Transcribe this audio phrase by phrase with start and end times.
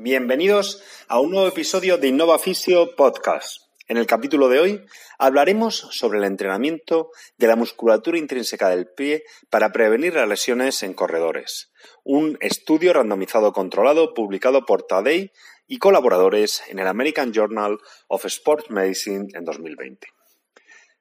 [0.00, 3.62] bienvenidos a un nuevo episodio de Innova Fisio Podcast.
[3.88, 4.86] En el capítulo de hoy
[5.18, 10.94] hablaremos sobre el entrenamiento de la musculatura intrínseca del pie para prevenir las lesiones en
[10.94, 11.72] corredores.
[12.04, 15.32] Un estudio randomizado controlado publicado por Tadei
[15.66, 20.06] y colaboradores en el American Journal of Sports Medicine en 2020.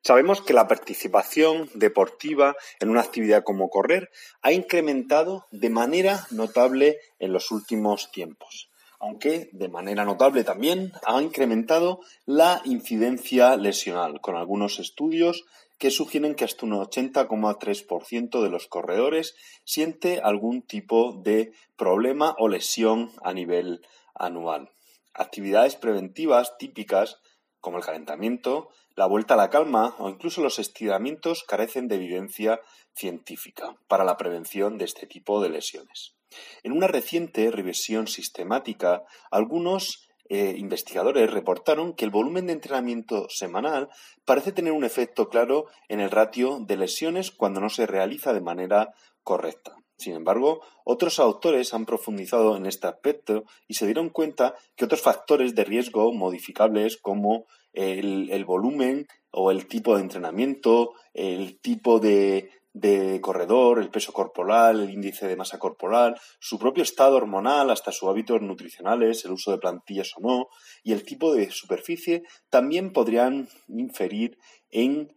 [0.01, 4.09] Sabemos que la participación deportiva en una actividad como correr
[4.41, 8.66] ha incrementado de manera notable en los últimos tiempos,
[8.99, 15.45] aunque de manera notable también ha incrementado la incidencia lesional, con algunos estudios
[15.77, 22.47] que sugieren que hasta un 80,3% de los corredores siente algún tipo de problema o
[22.47, 24.71] lesión a nivel anual.
[25.13, 27.19] Actividades preventivas típicas
[27.59, 32.61] como el calentamiento, la vuelta a la calma o incluso los estiramientos carecen de evidencia
[32.95, 36.16] científica para la prevención de este tipo de lesiones.
[36.63, 43.89] En una reciente revisión sistemática, algunos eh, investigadores reportaron que el volumen de entrenamiento semanal
[44.25, 48.41] parece tener un efecto claro en el ratio de lesiones cuando no se realiza de
[48.41, 49.75] manera correcta.
[49.97, 55.01] Sin embargo, otros autores han profundizado en este aspecto y se dieron cuenta que otros
[55.01, 62.51] factores de riesgo modificables como el, volumen o el tipo de entrenamiento, el tipo de,
[62.79, 67.91] de corredor, el peso corporal, el índice de masa corporal, su propio estado hormonal, hasta
[67.91, 70.47] sus hábitos nutricionales, el uso de plantillas o no,
[70.83, 74.37] y el tipo de superficie también podrían inferir
[74.69, 75.09] en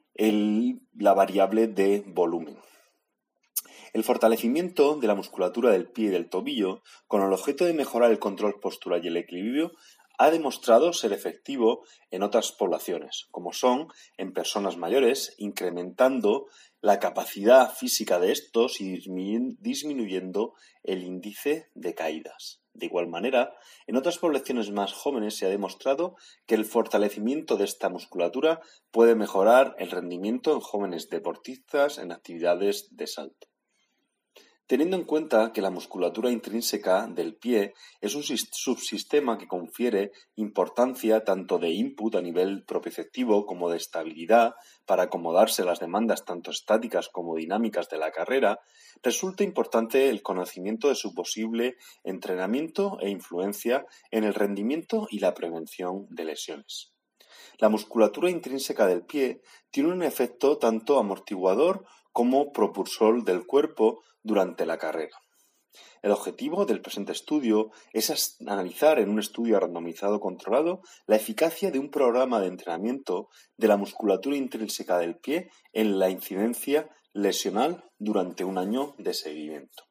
[0.94, 2.56] la variable de volumen.
[3.92, 8.10] El fortalecimiento de la musculatura del pie y del tobillo, con el objeto de mejorar
[8.10, 9.72] el control postural y el equilibrio,
[10.20, 13.88] ha demostrado ser efectivo en otras poblaciones, como son
[14.18, 16.46] en personas mayores, incrementando
[16.82, 19.00] la capacidad física de estos y
[19.60, 22.60] disminuyendo el índice de caídas.
[22.74, 23.54] De igual manera,
[23.86, 26.16] en otras poblaciones más jóvenes se ha demostrado
[26.46, 28.60] que el fortalecimiento de esta musculatura
[28.90, 33.49] puede mejorar el rendimiento en jóvenes deportistas en actividades de salto.
[34.70, 41.24] Teniendo en cuenta que la musculatura intrínseca del pie es un subsistema que confiere importancia
[41.24, 44.54] tanto de input a nivel propioceptivo como de estabilidad
[44.86, 48.60] para acomodarse a las demandas tanto estáticas como dinámicas de la carrera,
[49.02, 55.34] resulta importante el conocimiento de su posible entrenamiento e influencia en el rendimiento y la
[55.34, 56.92] prevención de lesiones.
[57.58, 59.40] La musculatura intrínseca del pie
[59.72, 65.18] tiene un efecto tanto amortiguador como propulsor del cuerpo durante la carrera.
[66.02, 71.78] El objetivo del presente estudio es analizar en un estudio randomizado controlado la eficacia de
[71.78, 78.44] un programa de entrenamiento de la musculatura intrínseca del pie en la incidencia lesional durante
[78.44, 79.84] un año de seguimiento.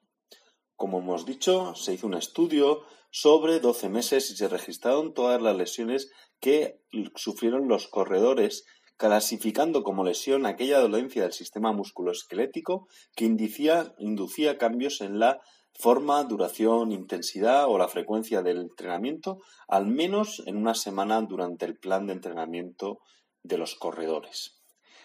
[0.76, 5.56] Como hemos dicho, se hizo un estudio sobre 12 meses y se registraron todas las
[5.56, 6.82] lesiones que
[7.16, 8.66] sufrieron los corredores
[9.00, 15.40] clasificando como lesión aquella dolencia del sistema musculoesquelético que inducía, cambios en la
[15.74, 19.40] forma, duración, intensidad o la frecuencia del entrenamiento,
[19.70, 23.00] al menos en una semana durante el plan de entrenamiento
[23.42, 24.60] de los corredores.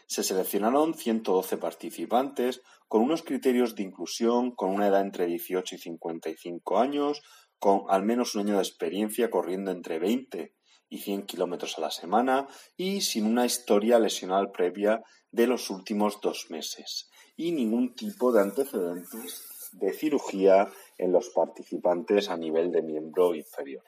[0.08, 5.78] Se seleccionaron 112 participantes con unos criterios de inclusión con una edad entre 18 y
[5.78, 7.22] 55 años,
[7.60, 10.52] con al menos un año de experiencia corriendo entre 20
[10.88, 12.46] y 100 kilómetros a la semana
[12.76, 18.42] y sin una historia lesional previa de los últimos dos meses y ningún tipo de
[18.42, 23.82] antecedentes de cirugía en los participantes a nivel de miembro inferior.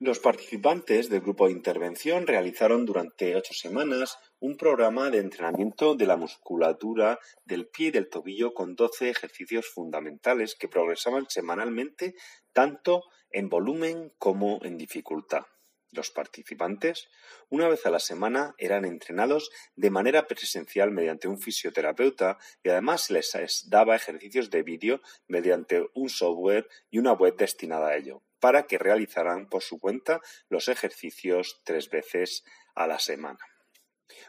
[0.00, 6.06] Los participantes del grupo de intervención realizaron durante ocho semanas un programa de entrenamiento de
[6.06, 12.14] la musculatura del pie y del tobillo con 12 ejercicios fundamentales que progresaban semanalmente
[12.52, 15.44] tanto en volumen como en dificultad.
[15.90, 17.08] Los participantes,
[17.48, 23.10] una vez a la semana, eran entrenados de manera presencial mediante un fisioterapeuta y además
[23.10, 23.32] les
[23.70, 28.76] daba ejercicios de vídeo mediante un software y una web destinada a ello, para que
[28.76, 30.20] realizaran por su cuenta
[30.50, 32.44] los ejercicios tres veces
[32.74, 33.57] a la semana.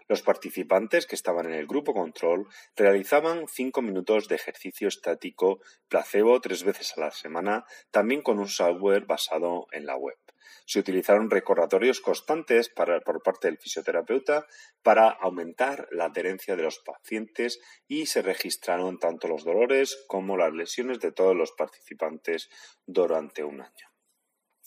[0.07, 6.39] Los participantes que estaban en el grupo control realizaban cinco minutos de ejercicio estático placebo
[6.41, 10.17] tres veces a la semana, también con un software basado en la web.
[10.65, 14.45] Se utilizaron recordatorios constantes por parte del fisioterapeuta
[14.83, 20.53] para aumentar la adherencia de los pacientes y se registraron tanto los dolores como las
[20.53, 22.49] lesiones de todos los participantes
[22.85, 23.88] durante un año.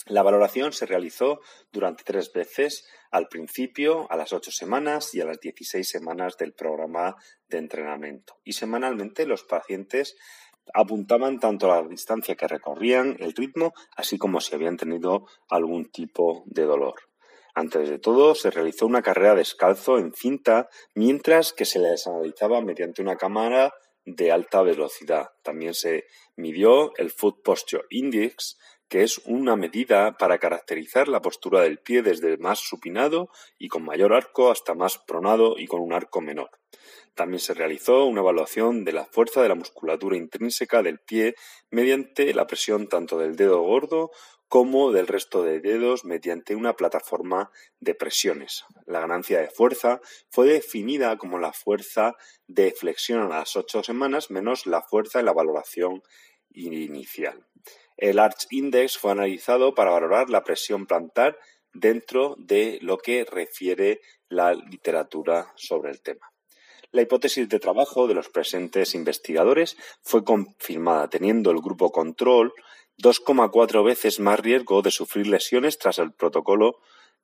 [0.06, 1.40] La valoración se realizó
[1.70, 6.54] durante tres veces, al principio, a las ocho semanas y a las dieciséis semanas del
[6.54, 7.14] programa
[7.49, 8.34] de entrenamiento.
[8.43, 10.16] Y semanalmente los pacientes
[10.75, 16.43] apuntaban tanto la distancia que recorrían, el ritmo, así como si habían tenido algún tipo
[16.46, 16.94] de dolor.
[17.55, 22.60] Antes de todo, se realizó una carrera descalzo en cinta, mientras que se les analizaba
[22.62, 23.72] mediante una cámara
[24.05, 25.28] de alta velocidad.
[25.43, 28.58] También se midió el Foot Posture Index,
[28.93, 33.87] que es una medida para caracterizar la postura del pie desde más supinado y con
[33.87, 36.50] mayor arco hasta más pronado y con un arco menor.
[37.15, 41.37] También se realizó una evaluación de la fuerza de la musculatura intrínseca del pie
[41.71, 44.11] mediante la presión tanto del dedo gordo
[44.47, 47.50] como del resto de dedos mediante una plataforma
[47.81, 48.67] de presiones.
[48.85, 52.15] La ganancia de fuerza fue definida como la fuerza
[52.47, 56.03] de flexión a las ocho semanas menos la fuerza en la valoración
[56.54, 57.46] inicial.
[57.96, 61.38] El Arch Index fue analizado para valorar la presión plantar
[61.72, 66.32] dentro de lo que refiere la literatura sobre el tema.
[66.90, 72.52] La hipótesis de trabajo de los presentes investigadores fue confirmada, teniendo el grupo control
[72.98, 76.81] 2,4 veces más riesgo de sufrir lesiones tras el protocolo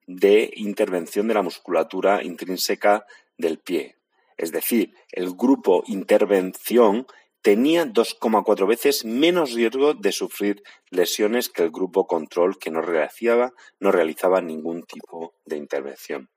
[0.06, 3.04] de intervención de la musculatura intrínseca
[3.36, 3.96] del pie.
[4.38, 7.06] Es decir, el grupo intervención
[7.48, 14.42] tenía 2,4 veces menos riesgo de sufrir lesiones que el grupo control que no realizaba,
[14.42, 16.28] ningún tipo de intervención.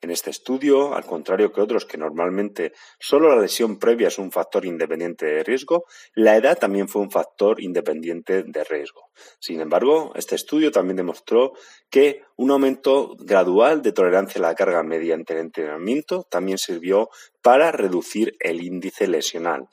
[0.00, 4.30] En este estudio, al contrario que otros que normalmente solo la lesión previa es un
[4.30, 9.10] factor independiente de riesgo, la edad también fue un factor independiente de riesgo.
[9.40, 11.54] Sin embargo, este estudio también demostró
[11.90, 17.10] que un aumento gradual de tolerancia a la carga mediante el entrenamiento también sirvió
[17.42, 19.68] para reducir el índice lesional.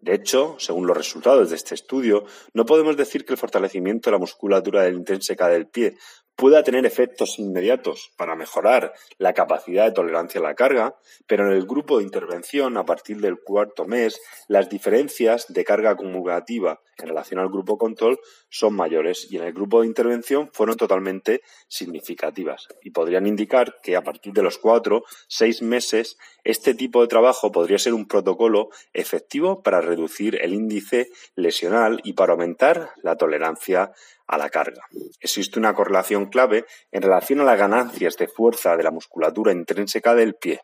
[0.00, 2.24] De hecho, según los resultados de este estudio,
[2.54, 5.96] no podemos decir que el fortalecimiento de la musculatura del intrínseca del pie
[6.38, 10.94] pueda tener efectos inmediatos para mejorar la capacidad de tolerancia a la carga,
[11.26, 15.90] pero en el grupo de intervención, a partir del cuarto mes, las diferencias de carga
[15.90, 20.76] acumulativa en relación al grupo control son mayores y en el grupo de intervención fueron
[20.76, 22.68] totalmente significativas.
[22.82, 27.50] Y podrían indicar que a partir de los cuatro, seis meses, este tipo de trabajo
[27.50, 33.92] podría ser un protocolo efectivo para reducir el índice lesional y para aumentar la tolerancia
[34.28, 34.82] a la carga.
[35.20, 40.14] Existe una correlación clave en relación a las ganancias de fuerza de la musculatura intrínseca
[40.14, 40.60] del pie.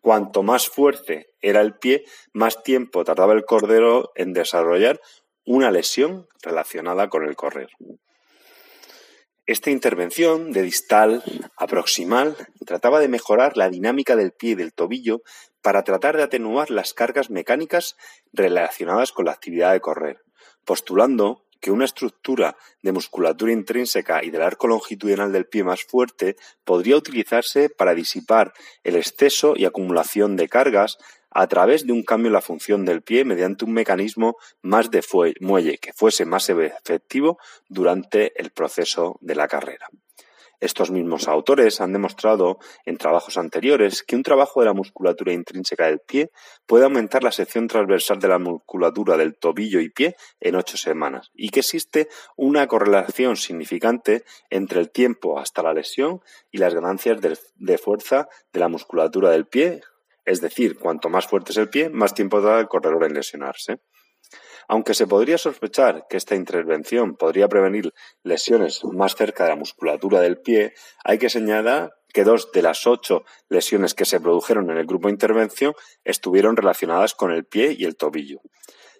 [0.00, 5.00] Cuanto más fuerte era el pie, más tiempo tardaba el cordero en desarrollar
[5.44, 7.68] una lesión relacionada con el correr.
[9.46, 11.24] Esta intervención de distal
[11.56, 15.22] a proximal trataba de mejorar la dinámica del pie y del tobillo
[15.60, 17.96] para tratar de atenuar las cargas mecánicas
[18.32, 20.20] relacionadas con la actividad de correr,
[20.64, 26.36] postulando que una estructura de musculatura intrínseca y del arco longitudinal del pie más fuerte
[26.64, 28.52] podría utilizarse para disipar
[28.82, 30.98] el exceso y acumulación de cargas
[31.30, 35.04] a través de un cambio en la función del pie mediante un mecanismo más de
[35.40, 37.38] muelle que fuese más efectivo
[37.68, 39.88] durante el proceso de la carrera.
[40.60, 45.86] Estos mismos autores han demostrado en trabajos anteriores que un trabajo de la musculatura intrínseca
[45.86, 46.30] del pie
[46.66, 51.30] puede aumentar la sección transversal de la musculatura del tobillo y pie en ocho semanas
[51.34, 57.20] y que existe una correlación significante entre el tiempo hasta la lesión y las ganancias
[57.20, 59.80] de, fuerza de la musculatura del pie.
[60.26, 63.80] Es decir, cuanto más fuerte es el pie, más tiempo da el corredor en lesionarse.
[64.72, 70.20] Aunque se podría sospechar que esta intervención podría prevenir lesiones más cerca de la musculatura
[70.20, 74.76] del pie, hay que señalar que dos de las ocho lesiones que se produjeron en
[74.76, 75.74] el grupo de intervención
[76.04, 78.42] estuvieron relacionadas con el pie y el tobillo.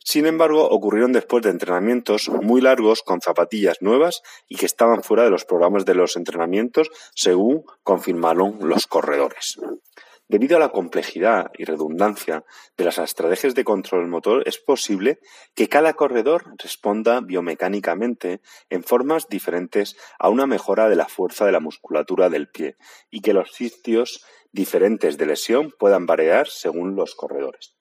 [0.02, 5.22] Sin embargo, ocurrieron después de entrenamientos muy largos con zapatillas nuevas y que estaban fuera
[5.22, 9.60] de los programas de los entrenamientos, según confirmaron los corredores.
[10.30, 12.44] Debido a la complejidad y redundancia
[12.76, 15.18] de las estrategias de control motor, es posible
[15.56, 21.50] que cada corredor responda biomecánicamente en formas diferentes a una mejora de la fuerza de
[21.50, 22.76] la musculatura del pie
[23.10, 27.74] y que los sitios diferentes de lesión puedan variar según los corredores.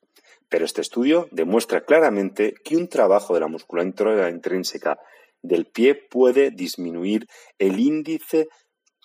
[0.50, 4.98] Pero este estudio demuestra claramente que un trabajo de la musculatura intrínseca
[5.44, 7.28] del pie puede disminuir
[7.60, 8.48] el índice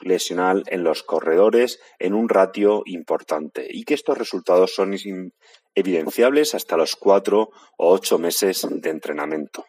[0.00, 4.94] lesional en los corredores en un ratio importante y que estos resultados son
[5.74, 9.64] evidenciables hasta los cuatro o ocho meses de entrenamiento.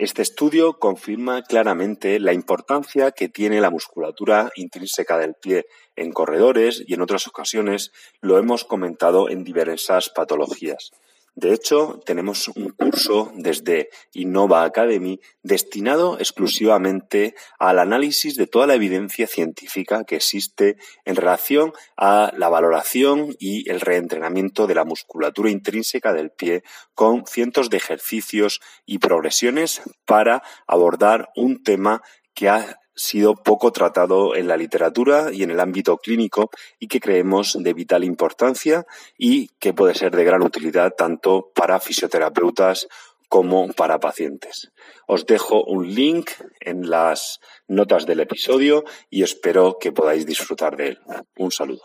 [0.00, 6.82] Este estudio confirma claramente la importancia que tiene la musculatura intrínseca del pie en corredores
[6.86, 10.92] y en otras ocasiones lo hemos comentado en diversas patologías.
[11.34, 18.74] De hecho, tenemos un curso desde Innova Academy destinado exclusivamente al análisis de toda la
[18.74, 25.50] evidencia científica que existe en relación a la valoración y el reentrenamiento de la musculatura
[25.50, 26.62] intrínseca del pie
[26.94, 32.02] con cientos de ejercicios y progresiones para abordar un tema
[32.34, 37.00] que ha sido poco tratado en la literatura y en el ámbito clínico y que
[37.00, 38.84] creemos de vital importancia
[39.16, 42.88] y que puede ser de gran utilidad tanto para fisioterapeutas
[43.28, 44.70] como para pacientes.
[45.06, 46.30] Os dejo un link
[46.60, 50.98] en las notas del episodio y espero que podáis disfrutar de él.
[51.38, 51.82] Un saludo.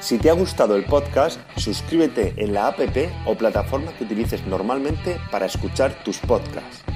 [0.00, 2.80] Si te ha gustado el podcast, suscríbete en la app
[3.26, 6.89] o plataforma que utilices normalmente para escuchar tus podcasts.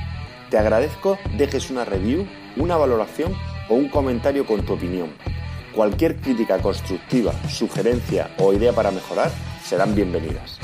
[0.54, 3.34] Te agradezco dejes una review, una valoración
[3.68, 5.08] o un comentario con tu opinión.
[5.74, 9.32] Cualquier crítica constructiva, sugerencia o idea para mejorar
[9.64, 10.60] serán bienvenidas.